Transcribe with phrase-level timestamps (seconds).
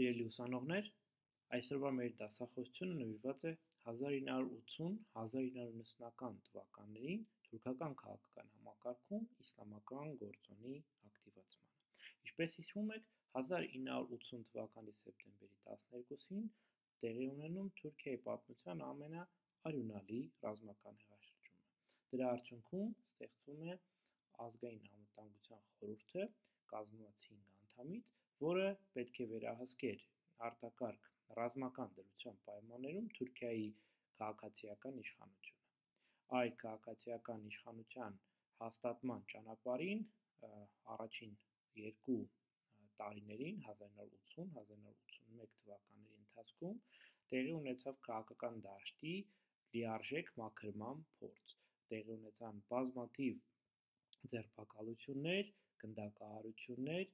[0.00, 0.86] Սիրելի ուսանողներ,
[1.54, 3.50] այսօրվա մեր դասախոսությունը նվիրված է
[3.92, 10.76] 1980-1990-ական թվականներին թուրքական քաղաքական համակարգում իսլամական գործոնի
[11.08, 11.82] ակտիվացմանը։
[12.22, 13.10] Ինչպես հիշում եք,
[13.40, 16.48] 1980 թվականի սեպտեմբերի 12-ին
[17.04, 21.68] տեղի ունենում Թուրքիայի պատմության ամենաարյունալի ռազմական հեղաշրջումը։
[22.14, 23.76] Դրա արդյունքում ստեղծվում է
[24.48, 26.26] ազգային անվտանգության խորհուրդը,
[26.72, 28.66] կազմված 5 անդամից, որը
[28.96, 30.04] պետք է վերահսկեր
[30.48, 31.08] արտակարգ
[31.38, 33.66] ռազմական դրության պայմաններում Թուրքիայի
[34.20, 35.58] քաղաքացիական իշխանությունը։
[36.40, 38.18] Այդ քաղաքացիական իշխանության
[38.62, 40.02] հաստատման ճանապարհին
[40.94, 41.34] առաջին
[41.82, 42.18] երկու
[43.00, 46.80] տարիներին 1980-1981 թվականների ընթացքում
[47.32, 49.14] տեղի ունեցավ քաղաքական դաշտի
[49.76, 51.54] լիարժեք մաքրման փորձ։
[51.92, 53.34] Տեղի ունեցան բազմաթիվ
[54.32, 55.44] ձերբակալություններ,
[55.84, 57.06] գնդակահարություններ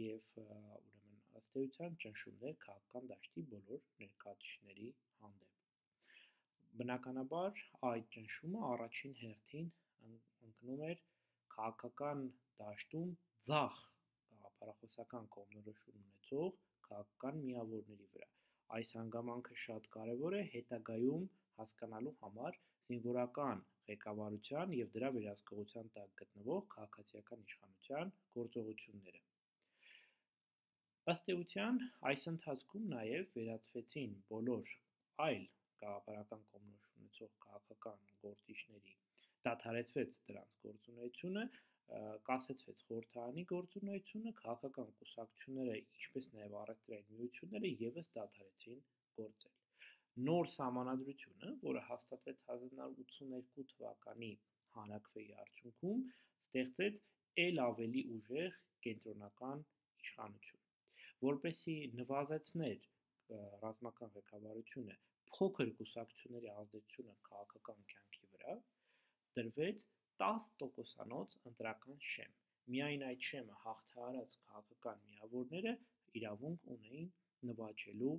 [0.00, 4.88] եւ ուրեմն ըստ էության ճնշումներ քաղաքական դաշտի բոլոր ներկայացուցիչների
[5.22, 5.58] հանդեպ։
[6.80, 9.72] Բնականաբար այդ ճնշումը առաջին հերթին
[10.48, 11.02] ընկնում էր
[11.56, 12.22] քաղաքական
[12.62, 13.10] դաշտում
[13.48, 13.80] ձախ
[14.30, 16.48] գաղափարախոսական կողմնորոշում ունեցող
[16.88, 18.30] քաղաքական միավորների վրա։
[18.78, 21.26] Այս հանգամանքը շատ կարևոր է հետագայում
[21.58, 22.58] հասկանալու համար
[22.88, 29.22] զինվորական ղեկավարության եւ դրա վերահսկողության տակ գտնվող քաղաքացիական իշխանության գործողությունները։
[31.10, 34.68] Ըստ էության, այս ընթացքում նաև վերացվեցին բոլոր
[35.24, 35.46] այլ
[35.80, 38.94] գաղափարական կողմնորոշում ունեցող քաղաքական գործիչների,
[39.48, 41.44] դադարեցվեց դրանց գործունեությունը,
[42.30, 48.80] կասեցվեց խորհրդարանի գործունեությունը, քաղաքական կուսակցությունները, ինչպես նաև առևտրային միությունները եւս դադարեցին
[49.18, 49.58] գործել։
[50.30, 54.32] Նոր սահմանադրությունը, որը հաստատվեց 1982 թվականի
[54.78, 56.08] հանրաքվեի արդյունքում,
[56.46, 57.04] ստեղծեց
[57.48, 59.70] ել ավելի ուժեղ կենտրոնական
[60.06, 60.61] իշխանություն։
[61.22, 62.86] Որպեսզի նվազեցներ
[63.64, 64.96] ռազմական ղեկավարությունը
[65.36, 68.56] փոքր կուսակցությունների ազդեցությունը քաղաքական կյանքի վրա,
[69.38, 69.84] դրվեց
[70.22, 72.34] 10%-անոց ընտրական շեմ։
[72.72, 75.72] Միայն այդ շեմը հաղթահարած քաղաքական միավորները
[76.20, 77.08] իրավունք ունեին
[77.50, 78.12] նվաճելու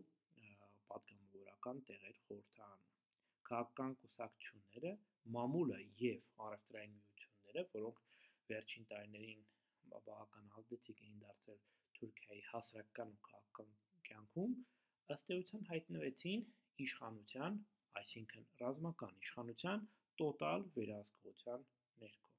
[0.93, 2.97] պատգամավորական տեղեր խորհրդարանում։
[3.49, 4.91] Քաղաքական կուսակցությունները,
[5.37, 8.03] մամուլը եւ առևտրային միությունները, որոնք
[8.53, 9.47] վերջին տարիներին
[9.93, 11.63] բավական ազդեցիկ էին դարձել
[12.03, 13.69] Թուրքիայի հասարակական ու քաղաքական
[14.07, 14.55] կյանքում,
[15.13, 16.41] ըստ էության հայտնվեցին
[16.85, 17.59] իշխանության,
[18.01, 19.85] այսինքն ռազմական իշխանության
[20.21, 21.63] տոտալ վերահսկողության
[22.03, 22.31] ներքո։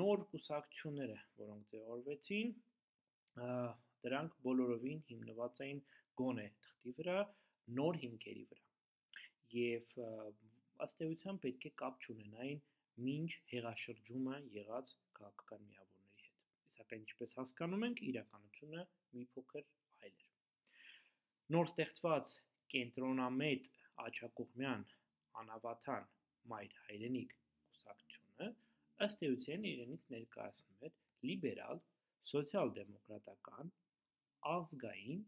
[0.00, 2.50] Նոր կուսակցությունները, որոնք ձևավորվեցին,
[4.06, 5.82] դրանք բոլորովին հիմնված էին
[6.22, 7.18] գոնե թղթի վրա,
[7.80, 8.66] նոր հիմքերի վրա։
[9.60, 9.94] Եվ
[10.88, 12.64] ըստ էության պետք է կապ չունենային
[13.06, 15.89] մինչ հեղաշրջումը եղած քաղաքական հետ։
[16.80, 18.82] Սակայն ինչպես հասկանում ենք, իրականությունը
[19.16, 19.64] մի փոքր
[20.06, 20.30] այլ էր։
[21.54, 22.30] Նոր ստեղծված
[22.74, 23.66] կենտրոնամետ
[24.04, 24.84] աջակողմյան
[25.42, 26.06] անավատան
[26.52, 27.34] մայր հայրենիք
[27.74, 28.48] կուսակցությունը
[29.06, 30.96] ըստ էության իրենից ներկայացնում էր
[31.30, 31.82] լիբերալ,
[32.32, 33.72] սոցիալ-դեմոկրատական,
[34.54, 35.22] ազգային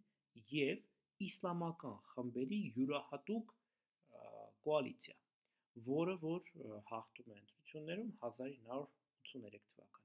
[0.57, 3.57] եւ իսլամական խմբերի յուրահատուկ
[4.69, 5.19] կոալիցիա,
[5.93, 6.53] որը որ
[6.93, 10.02] հաղթում է ընտրություններում 1983 թվականին։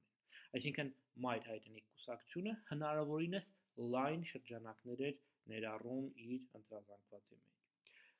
[0.56, 0.90] Այսինքն
[1.24, 3.48] մայր հայրենիք կուսակցությունը հնարավորինս
[3.94, 5.16] լայն շրջանակներ էր
[5.52, 7.58] ներառում իր ընտրազանգվածի մեջ։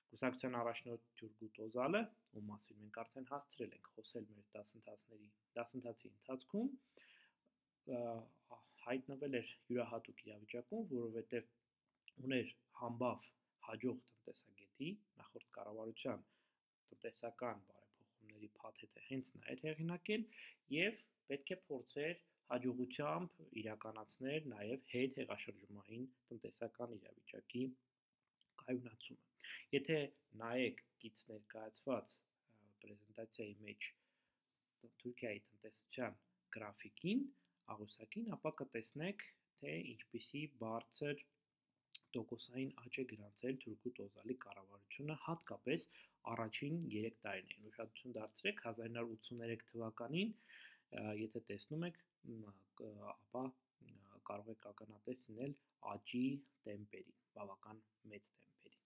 [0.09, 2.03] Կուսակցության առաջնորդ Թուրգուտ Օզալը,
[2.38, 5.28] ում մասին մենք արդեն հասցրել ենք խոսել մեր դասընթացների
[5.59, 6.71] դասընթացի ընթացքում,
[8.88, 11.50] հայտնվել էր յուրահատուկ իրավիճակում, որովհետև
[12.28, 13.27] ուներ համբավ
[13.69, 14.88] հաջող տնտեսագետի
[15.21, 16.25] նախորդ կառավարության
[16.93, 20.27] տնտեսական բարեփոխումների փաթեթը հենց նա էր հեղինակել
[20.77, 27.65] եւ պետք է փորձեր հաջողությամբ իրականացներ նաև հետհեղաշրջումային տնտեսական իրավիճակի
[28.62, 29.99] կայունացումը։ Եթե
[30.43, 32.15] նայեք գից ներկայացված
[32.84, 33.88] պրեզենտացիայի մեջ
[35.03, 36.17] Թուրքիայի տնտեսության
[36.56, 37.21] գրաֆիկին,
[37.75, 39.25] աղյուսակին, ապա կտեսնեք,
[39.61, 41.22] թե ինչպիսի բարձր
[42.17, 45.87] տոկոսային աճ է գրանցել Թուրգուտ Օզալի կառավարությունը հատկապես
[46.32, 50.32] առաջին 3 տարիներին։ Ուշադրություն դարձրեք 1983 թվականին,
[51.20, 51.99] եթե տեսնում եք,
[53.12, 53.43] ապա
[54.29, 55.55] կարող եք ականատես լինել
[55.93, 56.23] աճի
[56.67, 57.79] տեմպերի, բավական
[58.12, 58.79] մեծ տեմպերի։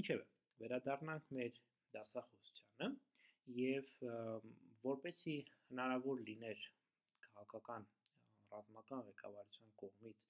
[0.00, 0.26] Ինչևէ,
[0.62, 1.60] վերադառնանք մեր
[1.96, 2.88] դասախոսությանը
[3.60, 3.86] եւ
[4.86, 5.36] որպեսի
[5.70, 6.66] հնարավոր լիներ
[7.26, 7.88] քաղաքական
[8.52, 10.26] ռազմական ղեկավարության կողմից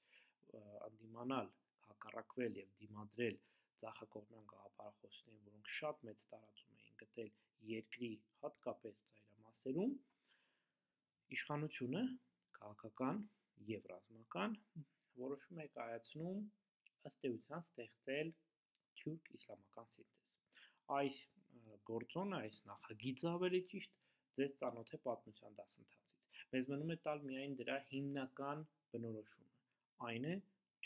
[0.86, 1.50] անդիմանալ,
[1.88, 3.36] հակառակվել եւ դիմադրել
[3.82, 7.30] ցախակողմյան գաղափարախոսներին, որոնք շատ մեծ տարածում էին գտել
[7.72, 8.12] երկրի
[8.44, 9.02] հատկապես
[9.66, 9.94] ծայրամասերում,
[11.34, 12.00] իշխանությունը
[12.56, 13.16] քաղաքական
[13.70, 14.52] եւ ռազմական
[15.22, 16.44] որոշում է կայացնում
[17.10, 18.30] ըստ էության ստեղծել
[19.00, 20.28] թուրք իսլամական սինտեզ։
[20.98, 21.18] Այս
[21.90, 23.98] գործոնը, այս նախագիծը ավելի ճիշտ
[24.38, 26.14] ձեզ ծանոթ է պատմության դասընթացից։
[26.54, 28.64] Մեզ մնում է տալ միայն դրա հիմնական
[28.94, 29.54] բնորոշումը։
[30.10, 30.36] Այն է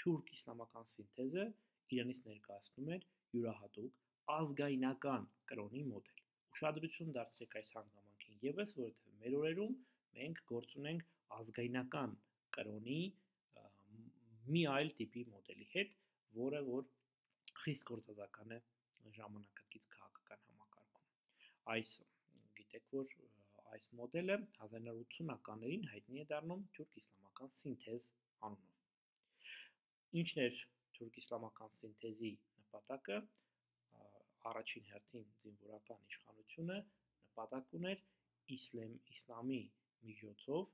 [0.01, 1.47] թուրք իսլամական սինթեզը
[1.97, 4.01] իրենից ներկայացնում էր յուրահատուկ
[4.41, 6.25] ազգայնական կրոնի մոդել։
[6.55, 8.10] Ուշադրություն դարձրեք այս հանգամանքին
[8.47, 9.75] եւս, որովհետեւ մեր օրերում
[10.19, 12.15] մենք գործ ունենք ազգայնական
[12.57, 13.01] կրոնի
[14.55, 15.93] մի այլ տիպի մոդելի հետ,
[16.37, 16.87] որը որ
[17.63, 18.59] խիստ գործազական է
[19.17, 21.05] ժամանակակից քաղաքական համակարգում։
[21.75, 21.93] Այս
[22.61, 23.13] գիտեք, որ
[23.77, 28.09] այս մոդելը 1980-ականներին հայտնի է դառնում թուրք իսլամական սինթեզ
[28.49, 29.53] անունով։
[30.23, 30.63] Ինչն էր
[30.99, 32.33] թուրք իսլամական սինթեզի
[32.65, 33.21] նպատակը
[34.51, 38.03] առաջին հերթին զինվորական իշխանությունը նպատակ ուներ
[38.57, 39.61] իսլամ իսլամի
[40.09, 40.69] միջոցով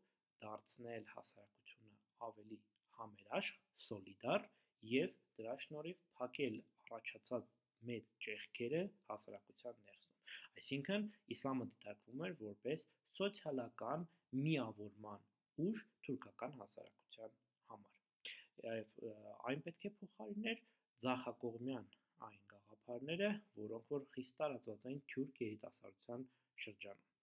[0.45, 1.97] դարձնել հասարակությունը
[2.29, 2.59] ավելի
[2.99, 4.49] համերաշխ, սոլիդար
[4.93, 7.49] եւ դրա շնորհիվ փակել առաջացած
[7.91, 10.21] մեծ ճեղքերը հասարակության ներսում։
[10.61, 12.87] Այսինքն իսլամը դիտարկվում էր որպես
[13.19, 14.07] սոցիալական
[14.47, 15.27] միավորման
[15.67, 17.37] ուժ թուրքական հասարակության
[17.73, 18.33] համար։
[18.67, 19.05] Եվ
[19.51, 20.63] այն պետք է փոխարիներ
[21.05, 21.91] ցախակողմյան
[22.29, 23.31] այն գաղափարները,
[23.61, 26.27] որոնք որ խիստ տարածված էին թուրք երիտասարդության
[26.65, 27.16] շրջանում։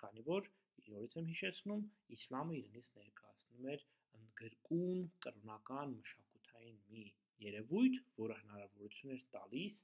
[0.00, 0.50] Քանի որ
[0.90, 1.82] նորից եմ հիշեցնում,
[2.16, 3.84] իսլամը իրենից ներկայացնում էր
[4.20, 7.04] ընդգրկուն կրոնական մշակութային մի
[7.46, 9.82] երևույթ, որը հնարավորություն էր տալիս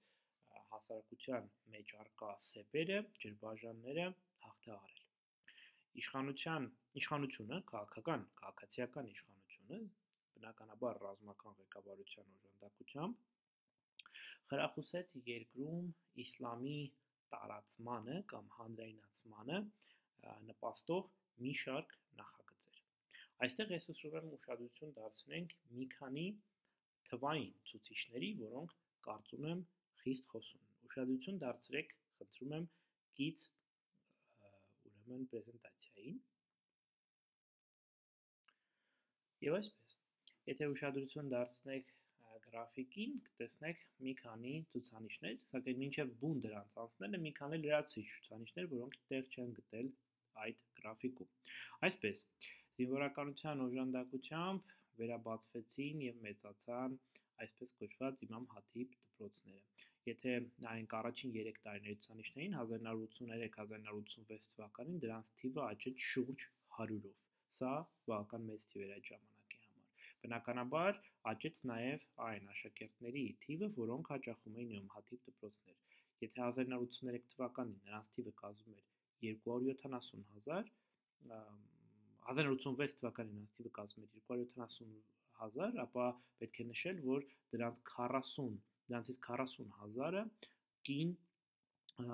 [0.71, 4.07] հասարակության մեջ արկա սեպերը, ջրբաժանները
[4.47, 5.05] հաղթահարել։
[6.03, 6.67] Իշխանության
[7.01, 9.79] իշխանությունը, քաղաքական, քաղաքացիական իշխանությունը
[10.37, 13.25] բնականաբար ռազմական ղեկավարության օժանդակությամբ
[14.51, 15.87] խրախուսեց երկրում
[16.27, 16.77] իսլամի
[17.35, 19.59] տարածմանը կամ հանրայնացմանը
[20.49, 21.09] նպաստող
[21.45, 22.83] մի շարք նախագծեր։
[23.47, 26.27] Այստեղ ես ուզում եմ ուշադրություն դարձնենք մի քանի
[27.09, 28.77] թվային ցուցիչների, որոնք
[29.09, 29.61] կարծում եմ
[30.03, 32.71] խիստ խոսուն են։ Ուշադրություն դարձրեք, խնդրում եմ
[33.21, 33.45] գից
[34.91, 36.17] ուրեմն պրեզենտացիային։
[39.47, 39.95] Եվ այսպես,
[40.51, 41.95] եթե ուշադրություն դարձնեք
[42.47, 48.99] գրաֆիկին կտեսնեք մի քանի ցուցանիշներ, սակայն մինչև բուն դրանց անցնելը մի քանի լրացուցիչ ցուցանիշներ, որոնք
[49.13, 49.91] տեղ չեն գտել
[50.45, 51.31] այդ գրաֆիկում։
[51.89, 52.25] Այսպես,
[52.79, 56.97] զինվորականության օժանդակությամբ վերաբացվեցին եւ մեծացան
[57.45, 59.63] այսպես կոչված Իմամ Հաթիբ դպրոցները։
[60.07, 60.35] Եթե
[60.65, 66.45] նայենք առաջին 3 տարիների ցուցանիշներին 1983-1986 թվականին դրանց թիվը աճեց շուրջ
[66.79, 67.17] 100-ով։
[67.57, 67.73] Սա
[68.11, 71.01] բավական մեծ թիվ էր այդ ժամանակի համար։ Բնականաբար
[71.33, 75.81] աճեց նաև այն աշակերտների թիվը, որոնք հաճախում էին Իմամ Հաթիբ դպրոցներ։
[76.27, 80.71] Եթե 1983 թվականին նրանց թիվը կազմում էր 270.000,
[82.27, 86.07] 1986 թվականին թիվը կազմում էր 270.000, ապա
[86.41, 88.59] պետք է նշել, որ դրանց 40,
[88.91, 90.25] դրանցից 40.000-ը
[90.89, 91.15] կին,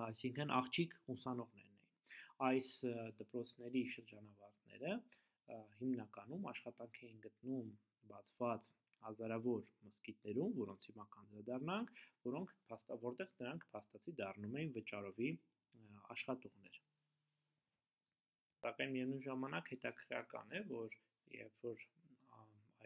[0.08, 1.96] այսինքն աղջիկ ուսանողներն էին։
[2.48, 2.70] Այս
[3.22, 4.94] դպրոցների շրջանավարտները
[5.80, 7.72] հիմնականում աշխատանք էին գտնում
[8.12, 8.70] բացված
[9.06, 11.92] հազարավոր մսկիթներում, որոնց հիմա կանդրադառնանք,
[12.28, 15.30] որոնք փաստա որտեղ նրանք փաստացի դառնում էին վճարովի
[16.14, 16.80] աշխատողներ։
[18.62, 20.92] Սակայն միևնույն ժամանակ հետաքրական է, որ
[21.36, 21.80] երբ որ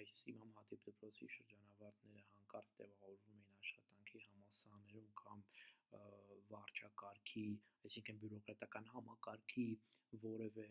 [0.01, 5.43] այս Իմամ Հաթիբ դպրոցի շրջանավարտները հանկարծ տեղավորվում էին աշխատանքի համալսարաններում կամ
[6.53, 7.45] վարչակարգի,
[7.89, 9.67] այսինքն բյուրոկրատական համակարգի
[10.25, 10.67] որևէ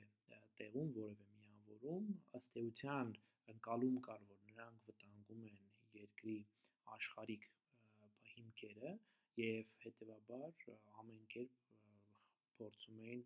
[0.62, 2.10] տեղում, որևէ միավորում,
[2.40, 3.14] ըստ էության
[3.56, 5.62] ընկալում կար, որ նրանք վտանգում են
[6.02, 6.38] երկրի
[6.98, 7.50] աշխարհիկ
[8.34, 8.94] հիմքերը
[9.46, 10.68] եւ հետեւաբար
[11.04, 11.64] ամեն կերպ
[12.58, 13.26] փորձում էին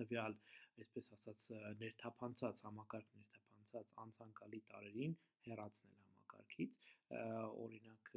[0.00, 0.36] տվյալ,
[0.80, 1.46] այսպես ասած,
[1.82, 5.14] ներթափանցած համակարգ ներթափանցած անցանկալի տարերին
[5.46, 6.78] հեռացնել համակարգից,
[7.64, 8.12] օրինակ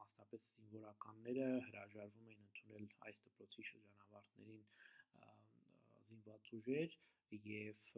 [0.00, 4.64] մասնապես զինվորականները հրաժարվում էին ընդունել այս դպրոցի շրջանավարտներին
[6.10, 6.96] զինված ուժեր
[7.46, 7.88] եւ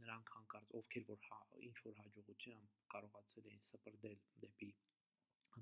[0.00, 4.70] նրանք հանկարծ ովքեր որ հա, ինչ որ հաջողությամբ կարողացել էին սպրդել դեպի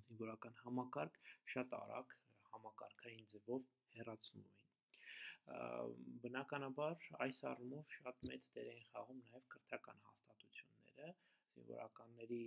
[0.07, 1.21] զինվորական համակարգ,
[1.55, 2.17] շատ արագ
[2.55, 4.68] համակարգային ձևով հեռացնում էին։
[6.25, 11.13] Բնականաբար այս առումով շատ մեծ դեր են խաղում նաև կրթական հաստատությունները,
[11.55, 12.43] զինվորականների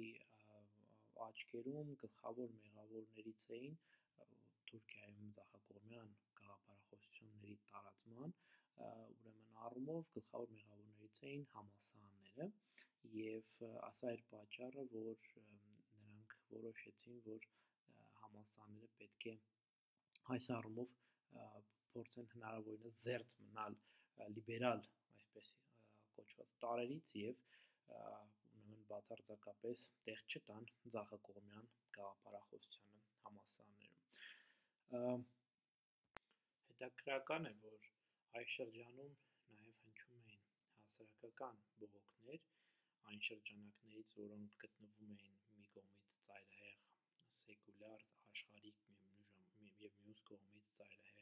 [1.28, 3.80] աչքերում գլխավոր մեղավորներից էին
[4.72, 8.36] Թուրքիայում ցախակողմյան գաղափարախոսությունների տարածման
[8.86, 12.48] ուրեմն առումով գլխավոր մեղավորներից էին համալսարանները
[13.18, 13.52] եւ
[13.90, 17.50] ասա էր պատճառը, որ նրանք որոշեցին, որ
[18.22, 19.36] համալսարանները պետք է
[20.38, 20.98] այս առումով
[21.94, 23.78] փորձեն հնարավորինս զերծ մնալ
[24.36, 24.84] լիբերալ
[25.14, 25.54] այսպես
[26.18, 27.48] կոչված տարերից եւ
[27.98, 31.68] ուրեմն բացարձակապես տեղ չտան ցախակողմյան
[31.98, 35.26] գաղափարախոսությանը համասարներում
[36.70, 37.90] հետաքրական է որ
[38.42, 39.14] այս շրջանում
[39.56, 40.46] նաև հնչում էին
[40.80, 42.42] հասարակական բողոքներ
[43.12, 46.80] այն շրջանակներից որոնք գտնվում էին մի կողմից ծայրահեղ
[47.46, 48.80] սեկուլյար աշխարհիկ
[49.88, 51.21] եւ մյուս կողմից ծայրահեղ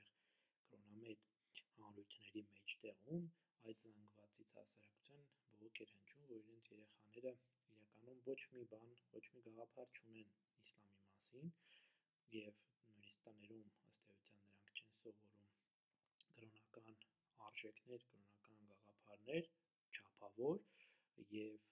[0.70, 1.30] կրոնամետ
[1.78, 3.30] հանրությունների մեջտեղում
[3.70, 5.24] այդ զանգվածից հասարակության
[5.60, 7.34] բողոք էր հնչում որ իրենց երեխաները
[7.74, 10.30] իրականում ոչ մի բան ոչ մի գաղափար չունեն
[10.66, 11.50] իսլամի մասին
[12.36, 15.40] եւ նույնիսկ տներում ըստ էության նրանք չեն սովորում
[16.36, 17.02] կրոնական
[17.50, 19.50] արժեքներ կրոնական գաղափարներ
[19.98, 20.62] չափավոր
[21.40, 21.70] եւ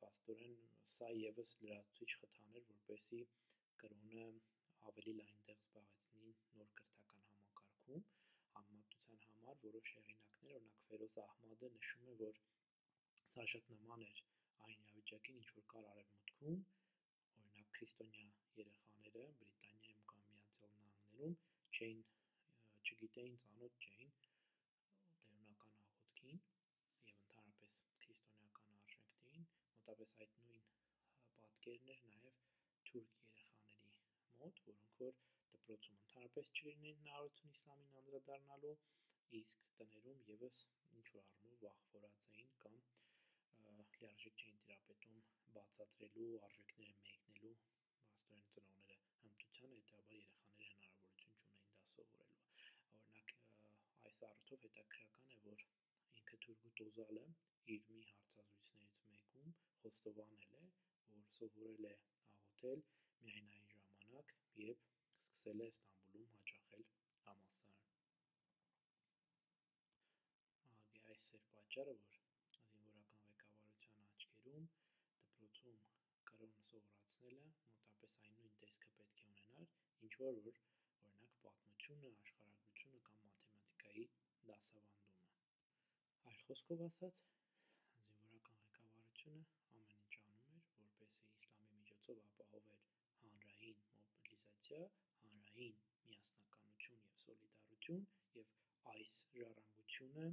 [0.00, 0.58] փաստորեն
[0.96, 3.22] սա եւս լրացուցիչ խթան էր որպեսի
[3.84, 4.26] կրոնը
[4.90, 8.04] ավելի լայն տեղ զբաղեցնի նոր կրթական համակարգում
[8.54, 12.40] համեմատության համար որոշ հեղինակներ օրինակ Ֆերոզ Ահմադը նշում է որ
[13.34, 14.20] սա շատ նման էր
[14.66, 16.60] այն իրավիճակին ինչ որ կար արևմուտքում
[17.40, 18.26] օրինակ քրիստոնյա
[18.60, 21.36] երեխաները Բրիտանիայում կամ Միացյալ Նահանգներում
[21.78, 22.02] չէին
[22.90, 26.40] չգիտեին ծանոթ չէին տերունական աղոթքին
[27.10, 30.66] եւ ընդհանրապես քրիստոնեական արժեքներին մոտապես այդ նույն
[31.42, 32.42] պատկերն էր նաեւ
[32.90, 34.04] թուրք երեխաների
[34.42, 35.18] մոտ որոնք որ
[35.56, 38.76] դպրոցում ընդհանրապես չլինեին հնարավորություն իսլամին անդրադառնալու
[39.42, 40.64] իսկ տներում եւս
[40.98, 42.82] ինչ որ առումով վախվորած էին կամ
[44.04, 45.20] լիարժեք չէին տիրապետում
[45.52, 47.52] բացատրելու արժեքները մեկնելու
[48.36, 52.42] աստորեն ծնողները հմտությանը հետեւաբար երեխաները հնարավորություն չունեին դա սովորելու
[52.98, 53.32] օրինակ
[54.10, 55.64] այս առիթով հետաքրական է որ
[56.20, 57.24] ինքը Թուրգուտ Օզալը
[57.76, 60.64] իր մի հարցազրույցներից մեկում խոստովանել է,
[61.14, 61.94] որ սովորել է
[62.34, 62.84] աղոթել
[63.24, 64.93] միայն այն ժամանակ, երբ
[65.44, 66.84] սկսել է Ստամբուլում հաճախել
[67.24, 67.88] համալսարան։
[70.68, 72.14] Ահագե այս էր պատճառը, որ
[72.60, 74.64] զինվորական ղեկավարության աչքերում
[75.26, 75.76] դպրոցում
[76.30, 79.76] կրոն սովորացնելը մոտապես այն նույն տեսքը պետք է ունենար,
[80.08, 80.62] ինչ որ որ
[81.04, 84.08] օրինակ պատմությունը, աշխարհագրությունը կամ մաթեմատիկայի
[84.48, 85.30] դասավանդումը։
[86.32, 87.22] Այլ խոսքով ասած,
[88.16, 92.84] զինվորական ղեկավարությունը ամեն ինչ անում էր, որպեսզի իսլամի միջոցով ապահովեր
[93.20, 94.86] հանրային մոբիլիզացիա,
[95.54, 98.00] հանրային միասնականություն եւ սոլիդարություն
[98.36, 98.48] եւ
[98.92, 100.24] այս ժառանգությունը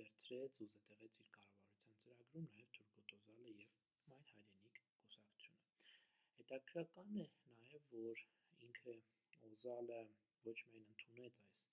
[0.00, 3.70] վերցրեց ու զետեղեց իր կառավարության ծրագրում նաեւ Թուրգոտ Օզալը եւ
[4.10, 5.94] Մայն հայրենիք կուսակցությունը։
[6.40, 7.24] Հետաքրական է
[7.54, 8.22] նաեւ, որ
[8.66, 8.96] ինքը
[9.52, 10.00] Օզալը
[10.50, 11.64] ոչ միայն ընդունեց այս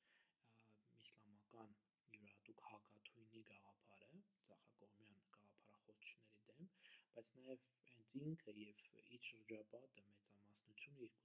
[1.01, 1.75] իսլամական
[2.13, 6.72] յուրահատուկ հակաթույնի գաղափարը ցախակողմյան գաղափարախոսությունների դեմ,
[7.17, 11.20] բայց նաև հենց ինքը եւ իր շրջապատը մեծամասնությունը իր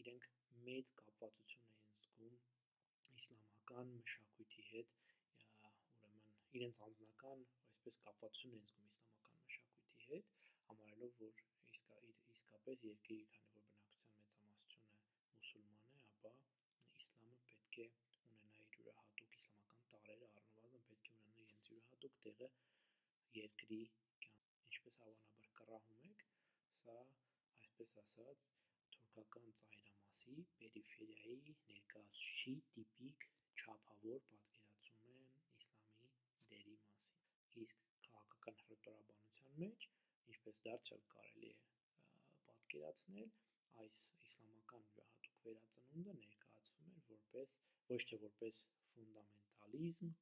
[0.00, 0.26] իրենք
[0.66, 2.34] մեծ կապվածություն էին զգում
[3.20, 4.92] իսլամական մշակույթի հետ,
[5.68, 10.30] ուրեմն իրենց անձնական այսպես կապվածություն են զգում իսլամական մշակույթի հետ,
[10.68, 11.98] համարելով որ իսկա,
[12.34, 14.94] իսկապես երկրի քանի որ բնակչության մեծամասնությունը
[15.32, 16.32] մուսուլման է, ապա
[17.02, 17.88] իսլամը պետք է
[18.28, 22.52] ունենա իր յուրահատուկ իսլամական տարրերը առնվազն պետք է ունենան իրենց յուրահատուկ տեղը
[23.42, 23.82] երկրի
[24.22, 26.26] կյանքում։ Ինչպես հավանաբար կռահում եք,
[26.84, 28.56] սա այսպես ասած
[29.18, 33.24] թուրքական ծայրամասի պերիֆերիայի ներկայացուցիչի տիպիկ
[33.62, 35.24] չափավոր պատկերացում է
[35.62, 36.10] իսլամի
[36.50, 37.24] դերի մասին։
[37.62, 39.86] Իսկ քաղաքական հռետորաբանության մեջ,
[40.34, 41.56] ինչպես դարձյալ կարելի է
[42.46, 43.34] պատկերացնել,
[43.84, 47.58] այս իսլամական յուրահատուկ վերածնունդը ներկայացվում էր որպես
[47.90, 48.62] ոչ թե որպես
[48.94, 50.12] ֆունդամենտալիզմ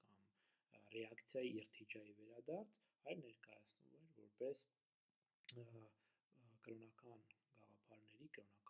[0.73, 2.81] կամ ռեակցիայի իրթիջայի վերադարձ,
[3.12, 4.65] այլ ներկայացնում էր որպես
[6.67, 8.66] կրոնական գաղափարների, կրոնական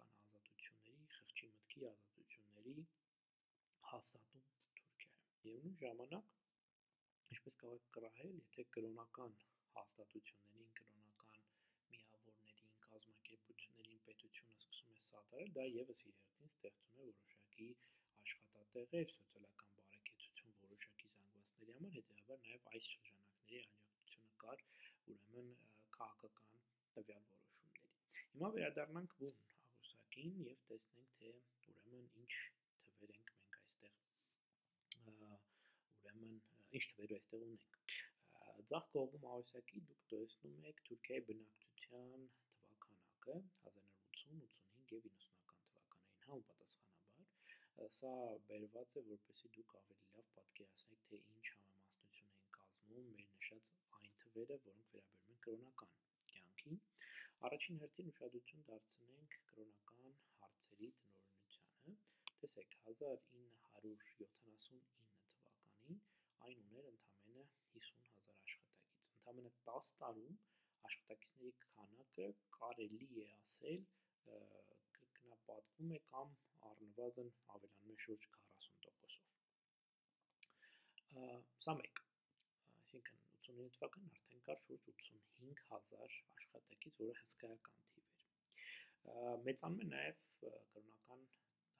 [1.77, 2.83] մտքի ազատությունների
[3.87, 6.29] հաստատում Թուրքիայում։ Միևնույն ժամանակ,
[7.35, 9.35] ինչպես կարող եք կռահել, եթե կրոնական
[9.75, 11.43] հաստատություններին, կրոնական
[11.91, 17.69] միավորներին, կազմակերպություններին պետությունը սկսում է սատարել, դա եւս իր հերթին ստեղծում է որոշակի
[18.25, 24.65] աշխատատեղեր, սոցիալական բարեկեցություն որոշակի զանգվածների համար, հետեւաբար նաև այս շրջանակների աջակցությունը կար
[25.17, 25.53] ուրեմն
[25.99, 26.65] քաղաքական
[26.97, 27.93] տվյալ որոշումների։
[28.33, 29.39] Հիմա վերադառնանք բուն
[29.87, 31.29] աղյուսակին եւ տեսնենք թե
[31.73, 32.31] ուրեմն ինչ
[32.85, 33.99] թվեր ենք մենք այստեղ
[36.07, 36.39] ուրեմն
[36.79, 37.95] ինչ թվեր այստեղ ունենք։
[38.71, 42.25] Ձախ կողմում աղյուսակի դուք տեսնում եք Թուրքիայի բնակչության
[42.55, 43.37] թվականակը
[43.75, 44.49] 1980,
[44.81, 48.15] 85 եւ 90-ական թվականներին համապատասխանաբար սա
[48.51, 54.15] բերված է որպեսզի դուք ավելի լավ պատկերացնեք թե ինչ համեմասնություն են կազմում մեր նշած այն
[54.25, 55.97] թվերը, որոնք վերաբերում են կրոնական
[56.35, 56.85] կյանքին։
[57.51, 61.93] Առաջին հերթին ուշադրություն դարձնենք կրոնական հարցերի տնօրինությանը։
[62.41, 64.81] Տեսեք 1979
[65.37, 66.01] թվականին
[66.49, 67.45] այն ուներ ընդամենը
[67.77, 70.35] 50000 աշխատակից։ Ընդամենը 10 տարում
[70.89, 72.27] աշխատակիցների քանակը
[72.59, 73.81] կարելի է ասել
[74.99, 76.37] կրկնապատկվում է կամ
[76.73, 79.17] առնվազն ավելանում է շուրջ 40%-ով։
[81.65, 82.05] Սա մեկ։
[82.83, 87.77] Այսինքն 89 թվականին արդեն կար շուրջ 85000 աշխատակից, որը հսկայական
[89.47, 91.27] Մեծանում է նաև կրոնական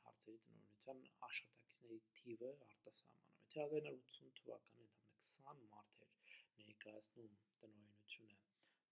[0.05, 8.39] հարցերի տնօրինության աշխատակիցների թիվը արտասահմանում։ Եթե 1980 թվականին ընդամենը 20 մարդ էր ներկայացնում տնօրինությունը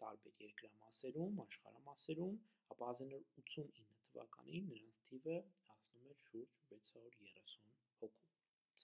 [0.03, 2.35] տարբեր երկրամասերում, աշխարհամասերում,
[2.75, 5.37] ապա 1989 թվականին նրանց թիվը
[5.69, 7.57] հասնում էր շուրջ 630
[8.01, 8.27] հոգու։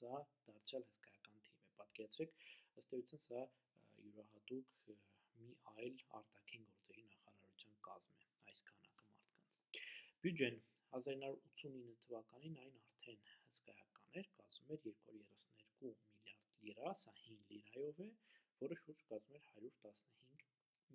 [0.01, 2.45] Սա դարձյալ հսկայական թիվ է։ Պատկերացրեք,
[2.83, 3.43] ըստ էության սա
[4.05, 4.95] յուրահատուկ
[5.41, 8.90] մի այլ արտաքին գործերի նախարարության կազմ է այս քանակը մարդկանց։
[10.25, 10.57] Բյուջեն
[10.97, 16.33] 1989 թվականին այն արդեն հսկայական էր, կազմում էր 232 միլիարդ
[16.65, 18.07] լիրա, սա 5 լիրայով է,
[18.65, 20.45] որը շուրջ կազմում էր 115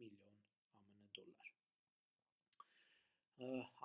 [0.01, 0.35] միլիոն
[0.89, 1.49] ԱՄՆ դոլար։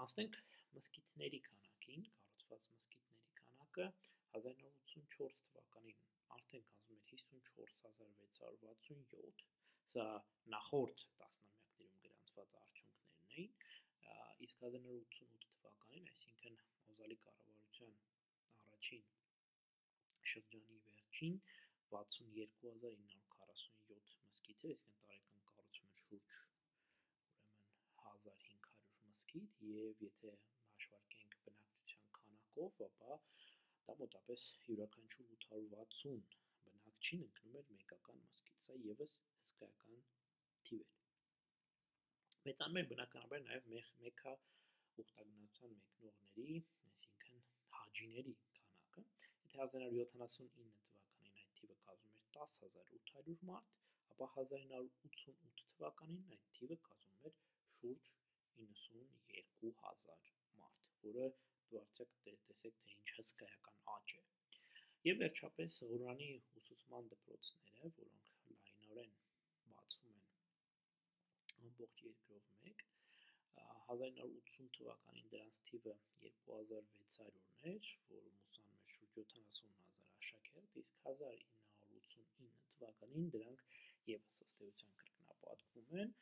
[0.04, 0.36] Անցնենք
[0.76, 3.88] մսկիթների քանակին, կառուցված մսկիթների քանակը
[4.42, 6.04] 1984 թվականին
[6.36, 9.42] արդեն կազմում էր 54667,
[9.96, 10.06] սա
[10.58, 13.52] նախորդ տասնամյակներում գրանցված արդյունքներն էին,
[14.46, 16.54] իսկ 1988 թվականին, այսինքն
[16.92, 17.92] Օզալի կառավարության
[18.66, 19.02] առաջին
[20.32, 21.34] շրջանի վերջին
[21.94, 26.78] 62947 մսկիթ էր, այսինքն տարեկան կառուցում էր շուրջ ուրեմն
[28.04, 30.30] 1500 մսկիթ եւ եթե
[30.70, 33.12] հաշվարկենք բնակչության քանակով, ապա
[33.90, 40.04] դա մոտապես յուրաքանչյուր 860 բնակչին ընկնում էր մեկական մսկիթ։ Սա եւս հսկայական
[40.68, 40.99] թիվ էր։
[42.48, 44.30] Մեծանում էր բնականաբար նաեւ Մեքքա
[45.02, 46.54] ուխտագնացության մեկնողների,
[46.90, 47.42] այսինքն
[47.78, 49.02] հաջիների քանակը։
[49.48, 53.76] Եթե 1979 թվականին այդ թիվը կազմում էր 10800 մարդ,
[54.14, 57.36] ապա 1988 թվականին այդ թիվը կազմում էր
[57.74, 58.10] շուրջ
[58.62, 61.30] 92000 մարդ, որը
[61.68, 64.24] դու արդյոք տեսեք թե ինչ հսկայական աճ է։
[65.10, 66.30] Եվ վերջապես Ղուրանի
[66.62, 69.29] ուսուցման դպրոցները, որոնք լայնորեն են
[71.68, 72.84] ամբողջ երկրով մեկ,
[73.94, 75.94] 1980 թվականին դրանց թիվը
[76.26, 79.72] 2600-ն էր, որում ուսանում էր շուրջ 70000
[80.20, 83.64] աշակերտ, իսկ 1989 թվականին դրանք
[84.12, 86.14] եւս ըստ էության կրկնապատկվում են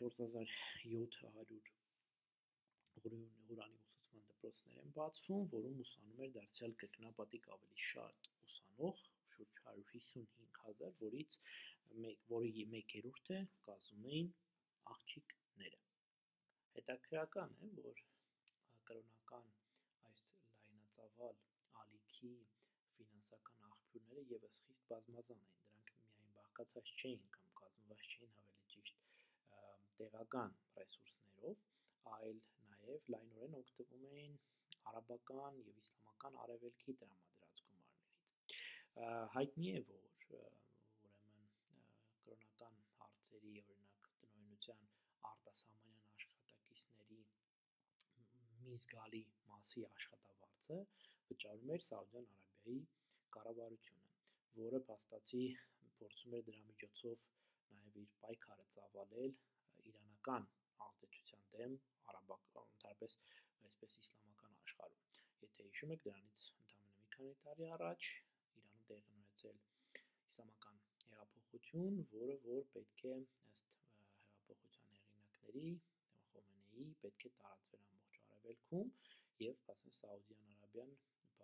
[0.00, 1.72] 4700
[3.04, 9.02] Ղուրանի ուսուցման դպրոցներ են բացվում, որում ուսանում էր դարձյալ կրկնապատիկ ավելի շատ ուսանող,
[9.34, 11.38] շուրջ 155000, որից
[12.04, 14.28] մեկ, որի 1/3-ը կազմում էին
[14.94, 15.80] աղջիկները։
[16.76, 18.00] Հետաքրական է, որ
[18.88, 19.50] կրոնական
[20.08, 20.22] այս
[20.64, 21.38] լայնածավալ
[21.82, 22.32] ալիքի
[22.96, 29.04] ֆինանսական աղբյուրները եւս խիստ բազմազան էին։ Դրանք միայն բաղկացած չէին կամ կազմված չէին ավելի ճիշտ
[30.00, 31.64] տեղական ռեսուրսներով,
[32.18, 32.42] այլ
[32.72, 34.38] նաև լայնորեն օգտվում էին
[34.90, 38.58] արաբական եւ իսլամական արևելքի տրամադրած գումարներից։
[39.36, 40.04] Հայտնի է, որ
[42.24, 44.86] կրոնական հարցերի օրինակ տնօրինության
[45.30, 47.20] արտասահմանյան աշխատակիցների
[48.64, 50.80] մի զգալի մասի աշխատավարձը
[51.30, 52.82] վճարում էր Սաուդյան Արաբիայի
[53.36, 54.10] կառավարությունը,
[54.58, 55.44] որը փաստացի
[55.98, 57.24] փորձում էր դրա միջոցով
[57.78, 59.34] նաև իր պայքարը ծավալել
[59.90, 60.48] իրանական
[60.86, 61.76] ազդեցության դեմ
[62.12, 63.18] արաբական, ընդհանրապես
[63.68, 68.10] այսպես իսլամական աշխարհում։ Եթե հիշում եք, դրանից ընդամենը մի քանի տարի առաջ
[68.54, 69.60] Իրանում տեղի ունեցել
[70.30, 70.83] իսլամական
[71.14, 73.68] հեղափոխություն, որը որ պետք է ըստ
[74.44, 75.66] հեղափոխության հեղինակների
[76.30, 78.90] Խոմեյնիի պետք է տարածվեր ամբողջ արևելքում
[79.44, 80.96] եւ ասեն Սաուդյան Արաբիան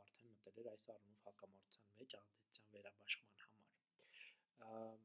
[0.02, 4.98] արդեն մտել էր այս առումով հակամարտության մեջ ազդեցության վերաբաշխման համար։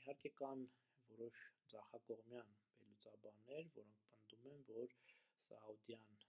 [0.00, 0.66] Իհարկե կան
[1.12, 1.44] որոշ
[1.74, 4.98] ցախակողմյան վերլուծաբաններ, որոնք պնդում են, որ
[5.46, 6.20] Սաուդյան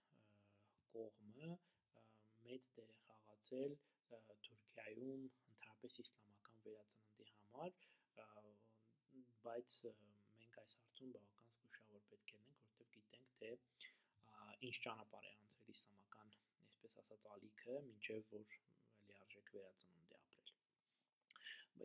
[0.94, 1.50] կողմը
[2.46, 7.07] մեծ դեր է խաղացել Թուրքիայում ընդհանրապես իսլամական վերածննդի
[7.58, 8.58] համար,
[9.44, 9.76] բայց
[10.40, 13.48] մենք այս հարցում բավական զգուշավոր պետք է լինենք, որովհետև գիտենք, թե
[14.68, 16.30] ինչ ճանապարհ է անցել իսլամական,
[16.68, 18.54] այսպես ասած, ալիքը, մինչև որ
[19.08, 20.54] լիարժեք վերածնունդ է ապրել։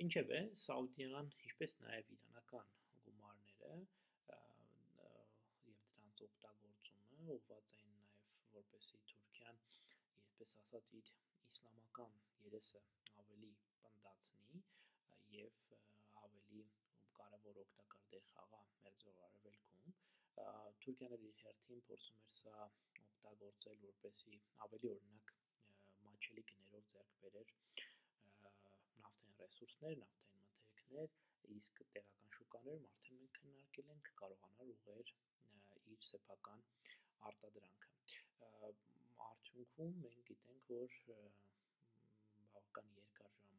[0.06, 2.72] Ինչևէ, Սաուդյան, ինչպես նաև իրանական
[3.08, 3.74] գումարները
[5.72, 9.66] եւ դրանց օգտագործումը ուղղված էին նաև որպեսի Թուրքիան,
[10.28, 11.12] այսպես ասած, իր
[11.50, 12.86] իսլամական երեսը
[13.24, 14.64] ավելի պնդացնի
[15.40, 15.62] եւ
[16.24, 16.64] ավելի
[17.20, 19.96] կարևոր օգտակար դեր խաղա Մերձավոր Արևելքում,
[20.84, 22.56] Թուրքիան իր հերթին փորձում էր սա
[23.04, 25.34] օգտագործել, որպեսի ավելի օրինակ
[26.08, 27.54] մաչելի գներով ձեռք բերեր
[28.44, 31.16] նավթային ռեսուրսներ, նավթային մթերքներ,
[31.60, 35.14] իսկ տեղական շուկաներում արդեն մենք քննարկել ենք կարողանալ ուղղեր
[35.94, 36.62] իր սեփական
[37.30, 37.90] արտադրանքը։
[39.30, 40.98] Արդյունքում մենք գիտենք, որ
[42.38, 43.53] բավական երկար ժամանակ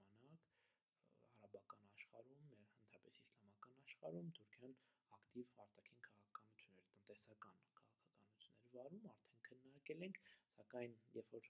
[2.14, 4.74] աշխարհում, ընդհանրապես իսլամական աշխարհում Թուրքիան
[5.16, 10.20] ակտիվ արտաքին քաղաքականություն էր, տնտեսական քաղաքականություն էր վարում, արդեն քննարկել ենք,
[10.56, 11.48] սակայն երբ որ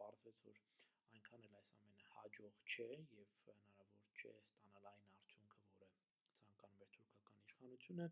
[0.00, 0.58] պարզվեց, որ
[1.14, 2.88] այնքան էլ այս ամենը հաջող չէ
[3.20, 6.00] եւ հնարավոր չէ ստանալ այն արդյունքը, որը
[6.42, 8.08] ցանկանում էր թուրքական իշխանությունը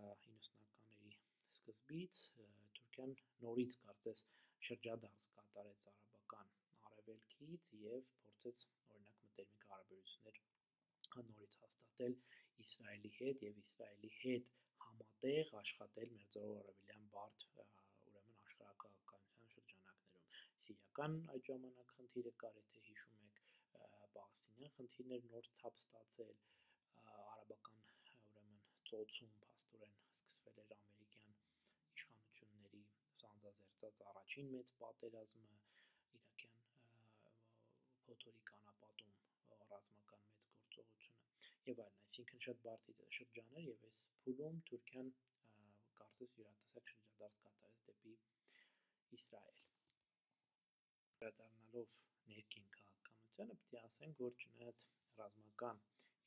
[0.00, 1.14] 90-ականների
[1.54, 2.24] սկզբից
[2.80, 4.26] Թուրքիան նորից կարծես
[4.70, 6.52] շրջադարձ կատարեց արաբական
[6.90, 10.42] արևելքից եւ փորձեց օրինակ մտերմիկ հարաբերություններ
[11.30, 12.14] նորից հաստատել
[12.64, 14.52] Իսրայելի հետ եւ Իսրայելի հետ
[14.84, 20.28] համատեղ աշխատել Մերձավոր Արևելյան բարդ ուրեմն աշխարհակաղակականության շրջանակներում
[20.64, 23.40] սիրիական այդ ժամանակ խնդիրը կար, եթե հիշում եք,
[24.16, 26.36] պաղեստինյան խնդիրներ նոր թափ ստացել,
[27.14, 31.34] արաբական ուրեմն ծոցում փաստորեն սկսվել էր ամերիկյան
[31.96, 32.82] իշխանությունների
[33.20, 35.48] սանձազերծած առաջին մեծ պատերազմը
[36.18, 36.62] իրաքյան
[38.06, 39.18] փոթորիկ անապատում
[39.72, 41.24] ռազմական մեծ գործողությունը
[41.68, 45.10] եւ այլն, այսինքն շատ բարդ շրջան էր եւ այս փուլում Թուրքիան
[46.00, 48.14] կարծես յուրատեսակ շրջադարձ կատարեց դեպի
[49.18, 49.60] Իսրայել։
[51.20, 51.94] Վերադառնալով
[52.30, 54.86] ներքին քաղաքականությանը, պետք է ասենք, որ չնայած
[55.20, 55.82] ռազմական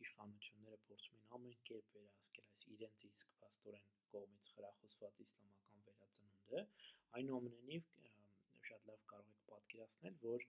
[0.06, 6.64] իշխանությունները փորձում են ամեն կերպ վերահսկել այս իրենց իսկ փաստորեն կողմից խրախուսված իսլամական վերածնունդը,
[7.20, 7.92] այնուամենայնիվ
[8.70, 10.48] շատ լավ կարող եք պատկերացնել, որ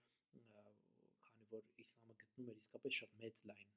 [1.56, 3.68] որ իսլամը գտնում էր իսկապես շատ մեծ լայն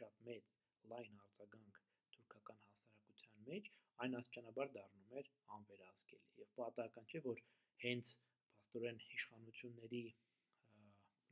[0.00, 0.52] շատ մեծ
[0.92, 1.80] լայն արձագանք
[2.16, 3.70] թուրքական հասարակության մեջ,
[4.04, 7.42] այն աստիճանաբար դառնում էր անվերահսկելի եւ պատահական չէ, որ
[7.84, 8.12] հենց
[8.72, 9.98] փաստորեն իշխանությունների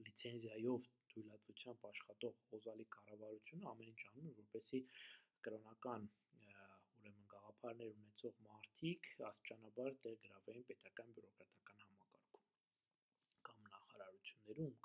[0.06, 4.80] լիցենզիայով թույլատվությամբ աշխատող Օզալի կառավարությունը ամեն ինչ անում է, որպեսզի
[5.46, 6.04] կրոնական
[7.00, 12.46] ուրեմն գաղափարներ ունեցող մարդիկ աստիճանաբար տեր գրավեին պետական բյուրոկրատական համակարգում
[13.48, 14.76] կամ նախարարություններում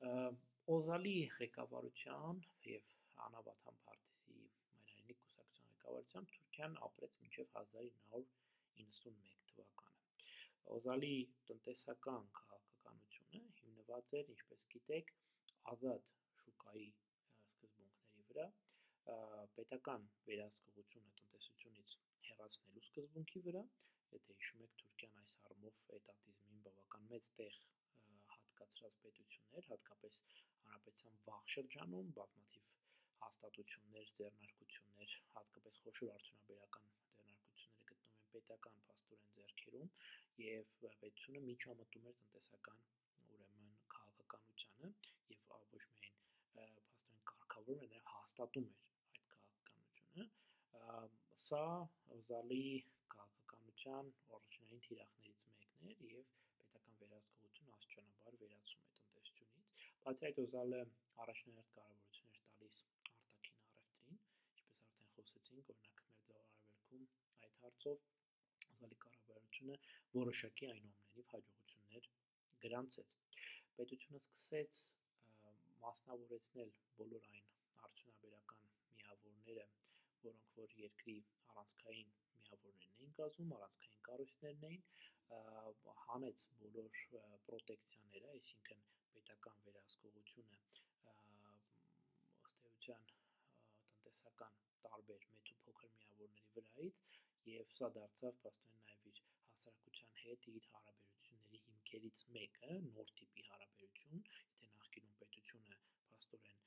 [0.00, 2.92] Օզալի ղեկավարությամբ եւ
[3.24, 4.36] Անավաթան Փարտիզի
[4.76, 9.98] Մայրենի կուսակցության ղեկավարությամբ Թուրքիան ապրեց մինչև 1991 թվականը։
[10.76, 11.12] Օզալի
[11.50, 15.12] տնտեսական քաղաքականությունը հիմնված էր, ինչպես գիտեք,
[15.74, 16.08] ազատ
[16.44, 16.88] շուկայի
[17.50, 18.48] սկզբունքների վրա,
[19.58, 21.98] պետական վերահսկողությունը տնտեսությունից
[22.30, 23.66] հեռացնելու սկզբունքի վրա,
[24.16, 27.60] եթե հիշում եք Թուրքիան այս առումով էտատիզմին բավական մեծ տեղ
[28.60, 30.16] հատկացրած պետություն էր, հատկապես
[30.62, 32.66] հանրապետության վաղ շրջանում բազմաթիվ
[33.20, 39.88] հաստատություններ, ձեռնարկություններ, հատկապես խոշոր արդյունաբերական ձեռնարկությունները գտնվում են պետական փաստորեն ձեռքերում
[40.44, 42.84] եւ պետությունը միջամտում էր տնտեսական
[43.30, 44.92] ուրեմն քաղաքականությանը
[45.32, 50.28] եւ ոչ միայն փաստորեն կարգավորում էր, հաստատում էր այդ քաղաքականությունը
[51.48, 51.64] սա
[52.28, 52.64] զալի
[53.16, 57.49] քաղաքականության առաջնային թիրախներից մեկն էր եւ պետական վերահսկողությունը
[57.90, 60.80] աստիճանաբար վերացում է տնտեսությունից բացի այդ օզալը
[61.22, 64.20] առաջնահերթ կարևորություն էր տալիս արտաքին առևտրին
[65.06, 67.08] ինչպես արդեն խոսեցինք օրինակ մերձավոր արևելքում
[67.46, 68.04] այդ հարցով
[68.74, 69.78] օզալի կառավարությունը
[70.20, 72.08] որոշակի այնուամենայնիվ հաջողություններ
[72.66, 73.18] գրանցեց
[73.80, 74.82] պետությունը սկսեց
[75.82, 77.46] մասնավորեցնել բոլոր այն
[77.88, 79.66] արդյունաբերական միավորները,
[80.28, 81.18] որոնք որ երկրի
[81.54, 84.84] առանցքային միավորներն էին կազմում, առանցքային կառույցներն էին,
[85.30, 86.96] հանեց բոլոր
[87.48, 88.80] պրոտեկցիաները, այսինքն
[89.16, 90.56] պետական վերահսկողությունը
[92.48, 97.02] ըստ էության տնտեսական տարբեր մեծ ու փոքր միավորների վրայից
[97.50, 104.26] եւ սա դարձավ փաստորեն նաեւ իր հասարակության հետ իր հարաբերությունների հիմքերից մեկը, նոր տիպի հարաբերություն,
[104.50, 106.60] եթե նախկինում պետությունը փաստորեն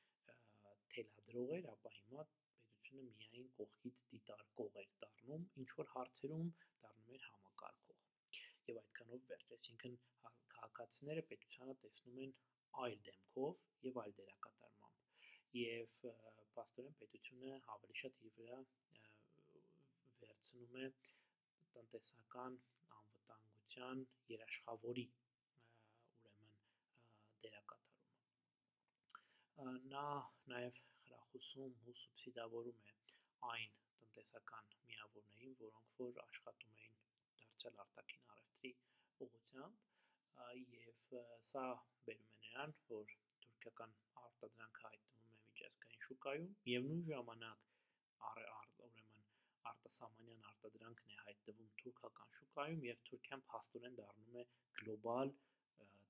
[0.96, 6.54] թելադրող էր, ապա հիմա պետությունը միայն կողքից դիտարկող էր դառնում, ինչ որ հարցերում
[6.86, 8.03] դառնում էր համակարգող։
[8.72, 9.96] Եվ այդքանով վերջ, այսինքն
[10.54, 12.32] քաղաքացիները պետությանը տեսնում են
[12.84, 15.98] այլ դեմքով եւ այլ դերակատարմամբ եւ
[16.54, 18.60] փաստորեն պետությունը ավելի շատ իր վրա
[20.22, 20.88] վերցնում է
[21.76, 22.58] տնտեսական
[23.00, 24.02] անվտանգության
[24.34, 25.06] երաշխավորի
[26.30, 26.58] ուրեմն
[27.46, 27.94] դերակատարումը
[29.94, 30.08] նա
[30.56, 32.94] նաև խրախուսում ու սուբսիդավորում է
[33.54, 37.03] այն տնտեսական միավորներին, որոնք որ աշխատում էին
[37.64, 38.70] դարձյալ արտաքին առևտրի
[39.26, 39.84] ուղղությամբ
[40.78, 41.14] եւ
[41.50, 41.62] սա
[42.08, 47.70] բերում է նրան, որ թուրքական արտադրանքը հայտնվում է միջազգային շուկայում եւ նույն ժամանակ
[48.88, 49.24] ուրեմն
[49.72, 54.46] արտասահմանյան արտադրանքն է հայտնվում թուրքական շուկայում եւ Թուրքիան փաստորեն դառնում է
[54.82, 55.34] գլոբալ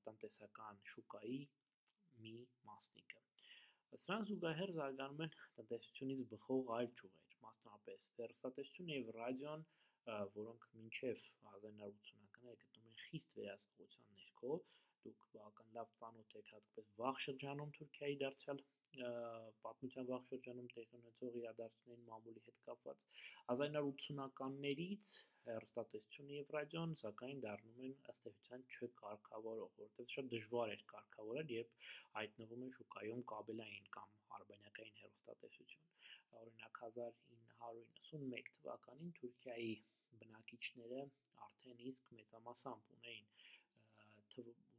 [0.08, 1.40] տնտեսական շուկայի
[2.24, 2.36] մի
[2.72, 3.22] մասնիկը։
[4.06, 9.66] Սրան զուգահեռ զարգանում են տնտեսությունից բխող այլ ճյուղեր, մասնապես հեռուստատեսությունը եւ ռադիոն,
[10.36, 14.58] որոնք մինչև 1980-ականները գտնում են խիստ վերահսկողության ներքո,
[15.06, 18.64] դուք բավական լավ ծանոթ եք հատկապես վաղ շրջանում Թուրքիայի դարձյալ
[19.66, 23.06] պատմության վաղ շրջանում տեղի ունեցող իրադարձություններին մամուլի հետ կապված
[23.54, 25.14] 1980-ականներից
[25.46, 31.74] հեռուստատեսությունը եւ ռադիոն սակայն դառնում են ըստ էության չկարգավորող, որովհետեւ շատ դժվար էր կարգավորել, երբ
[32.18, 35.90] հայտնվում է շուկայում կաբելային կամ արբանյակային հեռուստատեսություն։
[36.44, 39.74] Օրինակ 1991 թվականին Թուրքիայի
[40.24, 41.04] բնակիչները
[41.48, 43.30] արդեն իսկ մեծամասամբ ունեին
[44.44, 44.72] ուրեմն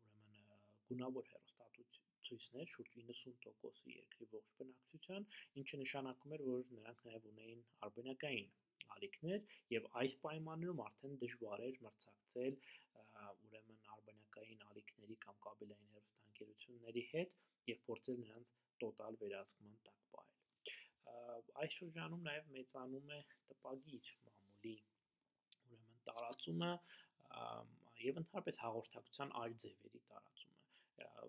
[0.88, 5.26] գունավոր հեռուստատություն ցույցներ շուրջ 90%-ի երկրի ողջ բնակչության,
[5.62, 8.52] ինչը նշանակում էր, որ նրանք նաև ունեին արբանյակային
[8.96, 12.58] ալիքներ եւ այս պայմաններում արդեն դժվար էր մրցակցել
[13.24, 17.36] ուրեմն արբանյակային ալիքների կամ կաբելային հեռուստաընկերությունների հետ
[17.72, 18.52] եւ փորձել նրանց
[18.84, 23.20] տոտալ վերահսկման տակ պահել։ Այս շրջանում նաև մեծանում է
[23.52, 24.76] տպագիր մամուլի
[25.64, 26.72] ուրեմն տարածումը
[28.04, 30.54] եւ ընդհանրապես հաղորդակցության այլ ձևերի տարածումը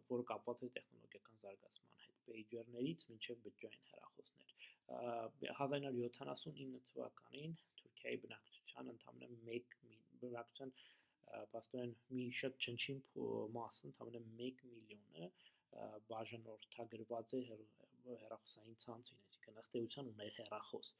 [0.09, 4.54] որը կապված է տեխնոլոգիական զարգացման հետ, pager-ներից մինչև բջջային հեռախոսներ։
[4.93, 9.77] 1979 թվականին Թուրքիայի բնակչության ընդամենը 1
[10.23, 10.73] բնակչության
[11.53, 12.99] պաստորեն մի շատ չնչին
[13.57, 15.29] մասը ընդամենը 1 միլիոնը
[16.11, 20.91] բաժանորդագրված է հեռախոսային ցանցին, այսինքն ըստ էության ուներ հեռախոս։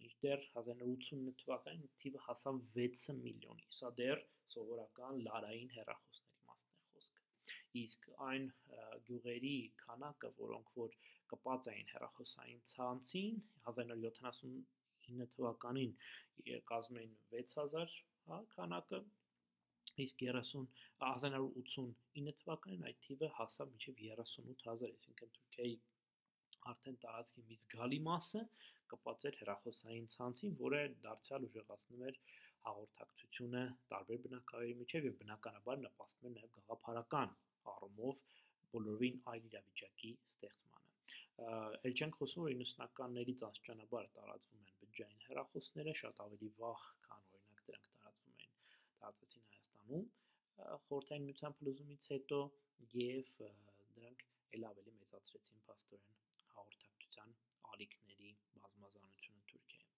[0.00, 6.22] Մինչդեռ 1989 թվականին թիվը հասավ 6 միլիոնի։ Սա դեռ սովորական լարային հեռախոսների
[7.80, 8.46] իսկ այն
[9.08, 10.96] գյուղերի քանակը, որոնք որ
[11.32, 13.40] կպած էին հերախոսային ցանցին
[13.72, 15.96] 1979 թվականին
[16.72, 17.98] կազմում էին 6000
[18.30, 19.02] հա քանակը
[20.06, 20.68] իսկ 30
[21.06, 25.74] 1989 թվականին այդ թիվը հասավ մինչև 38000 այսինքն Թուրքիայի
[26.70, 28.42] արդեն տարածքի մի զգալի մասը
[28.92, 32.18] կպած էր հերախոսային ցանցին, որը դարձյալ ուժեղացնում էր
[32.66, 37.34] հաղորդակցությունը տարբեր բնակավայրերի միջև եւ բնականաբար նպաստում էր նաեւ գաղափարական
[37.74, 38.22] առումով
[38.74, 40.81] բոլորովին այլ իրավիճակի ստեղծմանը։
[41.88, 47.64] Էլ չենք խոսում, որ 90-ականներից աստիճանաբար տարածվում են բջջային հեռախոսները, շատ ավելի վաղ, քան օրինակ
[47.70, 48.54] դրանք տարածվում էին
[49.02, 49.42] տարածվեցին
[49.82, 50.10] Հայաստանում
[50.88, 52.36] խորհրդային միության փլուզումից հետո
[52.96, 53.30] եւ
[53.94, 54.20] դրանք
[54.56, 56.20] ել ավելի մեծացրեցին փաստորեն
[56.52, 57.32] հաղորդակցության
[57.72, 59.90] ալիքների բազմազանությունը Թուրքիայում։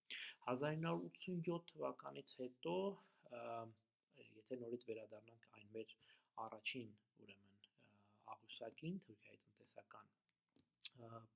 [0.54, 2.76] 1987 թվականից հետո
[4.40, 5.94] եթե նորից վերադառնանք այն մեր
[6.46, 6.90] առաջին
[7.24, 7.70] ուրեմն
[8.36, 10.12] աղյուսակին Թուրքիայի տնտեսական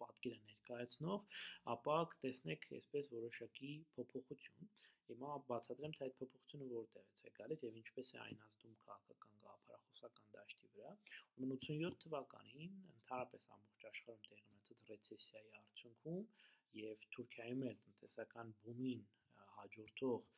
[0.00, 1.38] պատկերը ներկայացնող,
[1.74, 4.70] ապա կտեսնեք այսպես որոշակի փոփոխություն։
[5.08, 10.34] Հիմա բացատրեմ թե այդ փոփոխությունը որտեղից է գալիս եւ ինչպես է այն ազդում քաղաքական գաղափարախոսական
[10.36, 10.92] դաշտի վրա։
[11.38, 16.20] Ուրեմն 87 թվականին ընդհանրապես ամբողջ աշխարհում տեղի ունեցած ռեցեսիայի արդյունքում
[16.82, 19.06] եւ Թուրքիայում էլ տնտեսական բումին
[19.56, 20.28] հաջորդող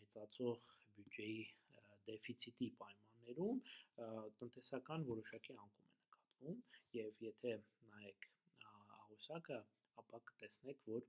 [0.00, 0.64] մեծացող
[0.96, 1.42] բյուջեի
[2.08, 3.58] դեֆիցիտի պայման տարիներում
[4.40, 5.87] տնտեսական որոշակի անկում
[6.38, 6.58] նկատվում
[6.98, 7.54] եւ եթե
[7.92, 8.26] նայեք
[8.98, 9.58] աղյուսակը,
[10.02, 11.08] ապա կտեսնեք, որ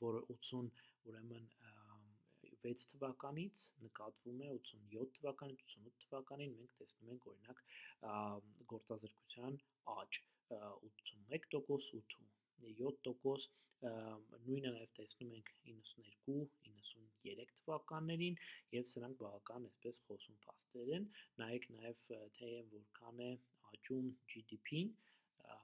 [0.00, 1.46] որ 80 ուրեմն
[2.64, 7.64] 6 թվականից նկատվում է 87 թվականից 88 թվականին մենք տեսնում ենք օրինակ
[8.72, 9.58] գործազրկության
[9.96, 10.20] աճ
[10.58, 12.16] 81%
[12.62, 13.50] 87%
[14.46, 16.34] նույնը նաև տեսնում ենք 92,
[16.66, 18.36] 93 թվականներին
[18.74, 21.08] եւ սրանք բավական այսպես խոսուն փաստեր են։
[21.42, 22.04] Նայեք նաև
[22.38, 23.30] թե որքան է
[23.72, 24.92] աճում GDP-ն,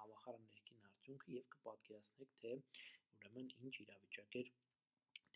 [0.01, 2.53] համախառն ներքին արդյունքը եւ կպատկերացնեք թե
[3.19, 4.53] ուրեմն ինչ իրավիճակ էր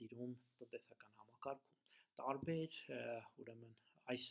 [0.01, 1.71] տիրում տնտեսական համակարգում։
[2.23, 2.79] Տարբեր
[3.43, 3.75] ուրեմն
[4.13, 4.29] այս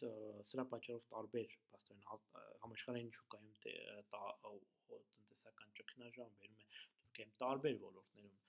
[0.52, 2.08] սրա պատճառով տարբեր փաստորեն
[2.66, 3.52] համաշխարհային շուկայում
[4.92, 6.72] տնտեսական ճգնաժամ վերում է
[7.12, 8.40] Թուրքիայում տարբեր ոլորտներում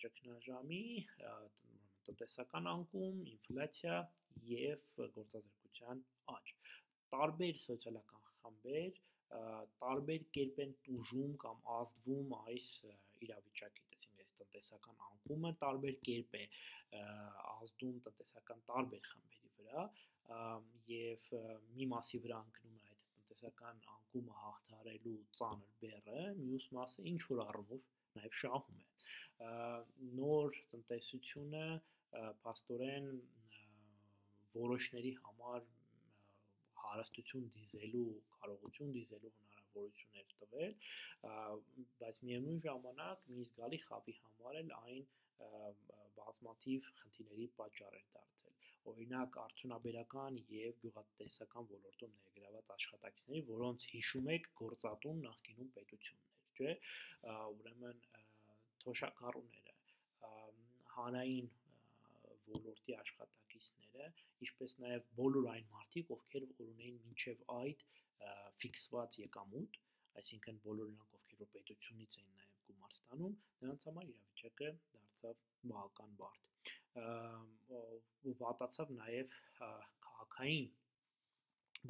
[0.00, 0.84] ճգնաժամի,
[2.06, 3.96] տնտեսական անկում, ինֆլյացիա
[4.50, 6.00] եւ գործազրկության
[6.34, 6.52] աճ։
[7.14, 12.66] Տարբեր սոցիալական խմբեր տարբեր կերպ են տուժում կամ ազդվում այս
[13.26, 16.44] իրավիճակից, այսինքն այս տնտեսական անկումը տարբեր կերպ է
[17.52, 19.84] ազդում տնտեսական տարբեր խմբերի վրա
[20.90, 21.28] եւ
[21.76, 27.42] մի մասի վրա ընկնում է այդ տնտեսական անկումը հաղթարելու ծանր բեռը, մյուս մասը ինչ որ
[27.46, 27.88] առումով
[28.18, 28.88] նաև շահում է
[30.20, 31.66] նոր տնտեսությունը
[32.44, 33.06] փաստորեն
[34.56, 35.68] որոշների համար
[36.86, 38.06] հարստություն դիզելու
[38.40, 40.72] կարողություն դիզելու հնարավորություն հնարավորություններ տվել,
[42.00, 45.04] բայց միևնույն ժամանակ մի զգալի խավի համար էլ այն
[46.16, 48.56] բազմաթիվ խնդիրների պատճառ էր դարձել։
[48.90, 56.72] Օրինակ արդյունաբերական եւ գյուղատնտեսական ոլորտում ներգրաված աշխատակիցների, որոնց հիշում եք գործատուն նախկինում պետություններ, չէ՞։
[57.60, 57.98] Ուրեմն
[58.84, 59.74] թոշակառուները,
[60.96, 61.50] հանրային
[62.50, 63.49] ոլորտի աշխատակիցները,
[64.46, 67.84] ինչպես նաև բոլոր այն մարդիկ, ովքեր որ ունեին մինչև այդ
[68.62, 69.78] ֆիքսված եկամուտ,
[70.20, 75.42] այսինքն բոլոր նրանք, ովքեր որ պետությունից էին նաև գումար ստանում, նրանց համար իրավիճակը դարձավ
[75.72, 76.50] բավական բարդ։
[78.30, 80.70] Ու վատացավ նաև քաղաքային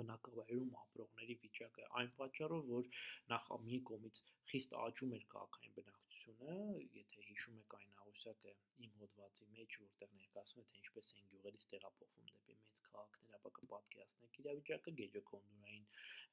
[0.01, 2.91] բնակավայրում ապրողների վիճակը այն պատճառով, որ
[3.33, 4.21] նախ մի կողմից
[4.53, 5.75] խիստ աճում էր քաղաքային
[6.21, 6.55] բնակչությունը,
[7.01, 8.51] եթե հիշում եք այն աղյուսակը
[8.85, 13.53] իմ հոդվածի մեջ, որտեղ ներկայացնում է թե ինչպես են գյուղերից տեղափոխվում դեպի մեծ քաղաքներ, ապա
[13.59, 15.87] կպատկերացնեք իրավիճակը գեջոկոնդուրային,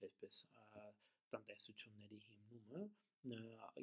[0.08, 0.42] այսպես
[1.36, 2.84] տնտեսությունների հիմնումը,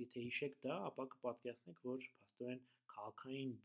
[0.04, 2.62] եթե հիշեք դա, ապա կպատկերացնեք, որ փաստորեն
[2.94, 3.56] քաղաքային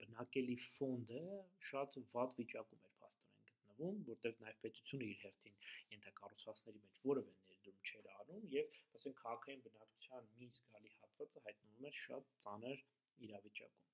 [0.00, 1.24] բնակելի ֆոնդը
[1.72, 5.60] շատ վատ վիճակում էր փաստորեն գտնվում, որտեղ նաև պետությունը իր հերթին
[5.98, 11.98] ենթակառուցվածքների մեջ որևէ ներդրում չէր անում եւ ասենք քաղաքային բնակչության մի զգալի հատվածը հայտնվում էր
[11.98, 12.80] շատ ծանր
[13.26, 13.90] իրավիճակում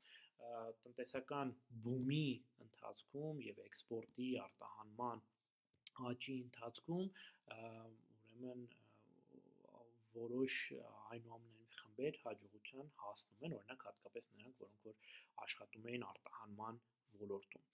[0.85, 1.53] տնտեսական
[1.87, 2.29] բումի
[2.65, 5.23] ընթացքում եւ էքսպորտի արտահանման
[6.11, 7.07] աճի ընթացքում
[7.59, 8.65] ուրեմն
[10.19, 10.57] որոշ
[11.13, 14.97] այնուամենայնիվ խմբեր հաջողության հասնում են, օրինակ հատկապես նրանք, որոնք որ
[15.45, 16.81] աշխատում էին արտահանման
[17.25, 17.65] ոլորտում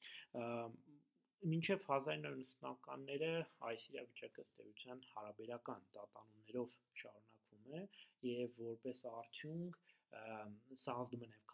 [1.53, 3.31] մինչև 1990-ականները
[3.71, 7.83] այս իրավիճակը ըստ էության հարաբերական տատանումներով շարունակվում է
[8.29, 9.83] եւ որպես արդյունք
[10.85, 11.45] սա ազդում է նաեւ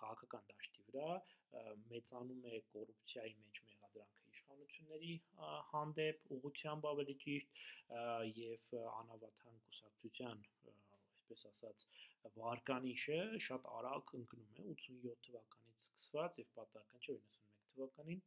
[0.00, 1.08] քաղաքական դաշտի վրա,
[1.92, 5.14] մեծանում է կոռուպցիայի մեջ մեղադրանքը իշխանությունների
[5.70, 7.62] հանդեպ, ուղղությամբ ավելի ճիշտ,
[8.40, 10.44] եւ անավթարան կուսակցության,
[11.14, 11.86] այսպես ասած,
[12.38, 18.22] վարկանիշը շատ արագ ընկնում է 87 թվականից սկսված եւ պատահական չէ 91 թվականին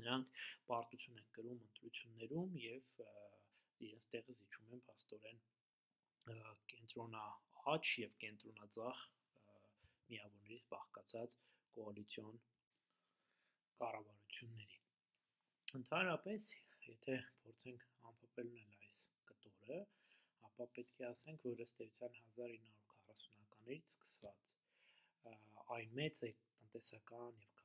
[0.00, 2.90] նրանք պարտություն են կրում ընտրություններում եւ
[3.86, 5.40] իրենց տեղը զիջում են փաստորեն
[6.72, 9.02] կենտրոնաաճ եւ կենտրոնաձախ
[10.12, 11.36] միավորներից բաղկացած
[11.78, 12.36] կոալիցիոն
[13.82, 14.78] կառավարությունների։
[15.80, 16.50] Ընդհանրապես,
[16.88, 19.00] եթե փորձենք ամփոփել ունել այս
[19.32, 19.80] կտորը,
[20.50, 24.56] ապա պետք է ասենք, որ ըստ էության 1940-ականներից սկսված
[25.76, 27.57] այն մեծ է տնտեսական եւ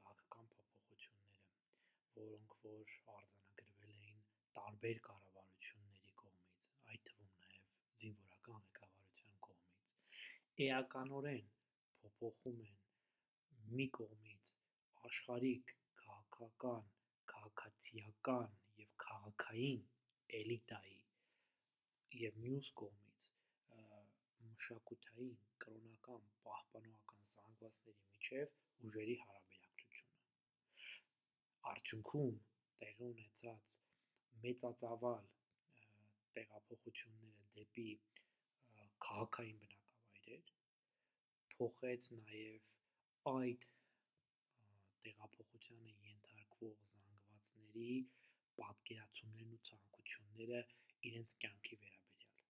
[2.17, 4.21] որոնք որ արձանագրվել էին
[4.57, 7.69] տարբեր կառավարությունների կողմից, այդ թվում նաև
[8.03, 9.95] զինվորական ղեկավարության կողմից,
[10.67, 11.53] էականորեն
[12.01, 12.81] փոփոխում են
[13.77, 14.53] մի կողմից
[15.11, 16.91] աշխարհիկ քաղաքական,
[17.33, 19.87] քաղաքացիական եւ քաղաքային
[20.41, 20.99] էլիտայի
[22.23, 23.29] եւ մյուս կողմից
[24.63, 28.53] մշակութային, կրոնական, պահպանողական զանգվածների միջև
[28.89, 29.52] ուժերի հարաբերակցությունը։
[31.71, 32.33] Արդյունքում
[32.81, 33.75] տեղի ունեցած
[34.45, 35.27] մեծածավալ
[36.37, 37.87] տեղափոխությունները դեպի
[39.07, 40.51] քաղաքային բնակավայրեր
[41.55, 42.73] փոխեց նաև
[43.33, 43.67] այդ
[45.07, 47.97] տեղափոխությանը ենթարկվող զանգվածների
[48.61, 50.61] պատկերացումներն ու ցանկությունները
[51.11, 52.43] իրենց կյանքի վերաբերյալ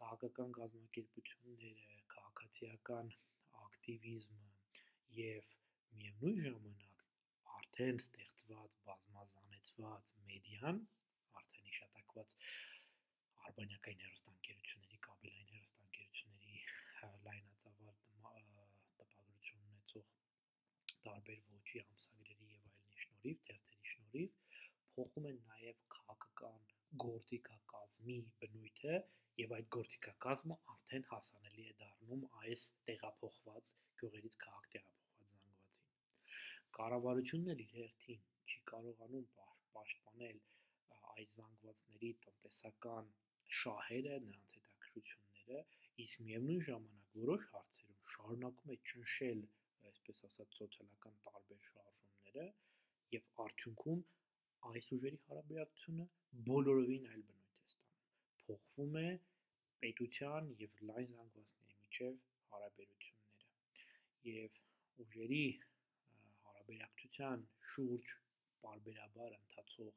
[0.00, 3.12] քաղաքական կազմակերպությունները, քաղաքացիական
[3.66, 4.50] ակտիվիզմը
[5.20, 5.54] եւ
[5.98, 6.95] միևնույն ժամանակ
[7.56, 10.80] արդեն ստեղծված բազմազանեցված մեդիան,
[11.40, 12.34] արդեն հիշատակված
[13.48, 16.60] արբանյակային հեռուստաընկերությունների, կաբելային հեռուստաընկերությունների
[17.26, 17.96] լայնածավալ
[19.00, 20.10] տպագրություն ունեցող
[21.06, 24.40] տարբեր ոճի ամսագրերի եւ այլնի շնորհիվ, թերթերի շնորհիվ
[24.96, 26.60] փոխում են նաեւ քաղաքական
[27.06, 29.00] գործիքակազմի բնույթը
[29.42, 35.05] եւ այդ գործիքակազմը արդեն հասանելի է դառնում այս տեղափոխված գյուղերից քաղաք զանգվածին։
[36.76, 39.28] Կառավարությունն էլ իր հերթին չի կարողանում
[39.76, 40.40] պաշտպանել
[41.16, 43.06] այս զանգվածների տնտեսական
[43.60, 45.60] շահերը, նրանց հետաքրքրությունները,
[46.04, 49.40] իսկ միևնույն ժամանակ որոշ հարցերում շարունակում է ճնշել,
[49.90, 52.46] այսպես ասած, սոցիալական տարբեր շարժումները
[53.16, 54.02] եւ արդյունքում
[54.72, 56.06] այս ուժերի հարաբերակցությունը
[56.50, 58.04] բոլորովին այլ բնույթ է ստանում։
[58.42, 59.08] Փոխվում է
[59.84, 62.20] պետության եւ լայն զանգվածների միջև
[62.52, 64.60] հարաբերությունները եւ
[65.06, 65.44] ուժերի
[66.66, 67.42] հարաբերակցության
[67.72, 68.12] շուրջ
[68.62, 69.90] բարբերաբար ընթացող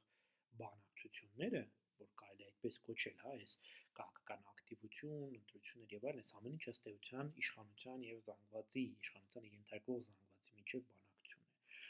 [0.59, 1.61] բանակցությունները
[2.01, 3.55] որ կարելի է այդպես կոչել, հա, այս
[3.99, 10.03] քաղաքական ակտիվություն, ընտրություններ եւ այլն, այս ամեն ինչը ըստ էության իշխանության եւ զանգվածի, իշխանությանը ենթարկվող
[10.09, 11.81] զանգվածի միջև բանակցություն է։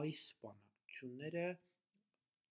[0.00, 1.46] Այս բանակցությունները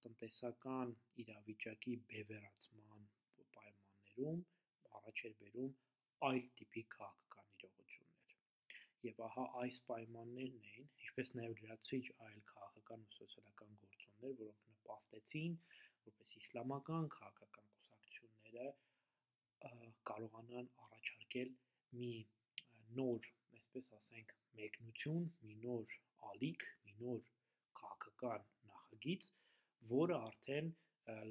[0.06, 0.96] տնտեսական
[1.26, 3.10] իրավիճակի բևեռացման
[3.58, 4.46] պայմաններում
[5.02, 5.76] առաջ էր բերում
[6.32, 8.01] այլ տիպի քաղաքական իրողություններ։
[9.08, 15.56] Եվ ահա այս պայմաններն էին, ինչպես նաև լրացուցիչ այլ քաղաքական ու սոցիալական գործոններ, որոնք նպաստեցին,
[16.10, 18.68] որպես իսլամական քաղաքական կուսակցությունները
[20.10, 21.54] կարողանան առաջարկել
[22.02, 22.12] մի
[23.00, 25.96] նոր, այսպես ասենք, մեկնություն, մի նոր
[26.32, 27.24] ալիք, մի նոր
[27.82, 29.28] քաղաքական նախագիծ,
[29.96, 30.70] որը արդեն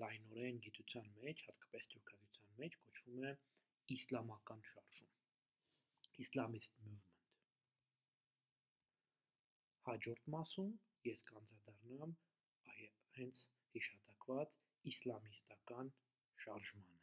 [0.03, 3.37] լայնորեն գիտության մեջ, հատկապես թուրքագիտության մեջ կոչվում է
[3.99, 5.15] իսլամական շարժում,
[6.21, 7.10] movement։
[9.89, 10.73] Հաջորդ մասում
[11.09, 12.15] ես կանդրադառնամ
[13.19, 13.43] հենց
[13.77, 14.57] հիշատակված
[14.93, 15.93] իսլամիստական
[16.45, 17.00] շարժմանը։